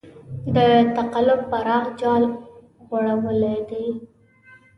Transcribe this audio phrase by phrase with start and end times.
[0.55, 0.57] د
[0.97, 2.23] تقلب پراخ جال
[2.87, 3.87] غوړولی دی.